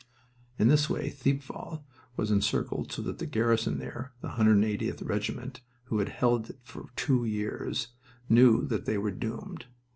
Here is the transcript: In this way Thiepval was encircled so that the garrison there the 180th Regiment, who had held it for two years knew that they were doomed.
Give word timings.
In 0.57 0.67
this 0.67 0.89
way 0.89 1.11
Thiepval 1.11 1.83
was 2.17 2.31
encircled 2.31 2.91
so 2.91 3.03
that 3.03 3.19
the 3.19 3.27
garrison 3.27 3.77
there 3.77 4.13
the 4.21 4.29
180th 4.29 5.07
Regiment, 5.07 5.61
who 5.83 5.99
had 5.99 6.09
held 6.09 6.49
it 6.49 6.57
for 6.63 6.89
two 6.95 7.23
years 7.23 7.89
knew 8.27 8.65
that 8.65 8.85
they 8.87 8.97
were 8.97 9.11
doomed. 9.11 9.65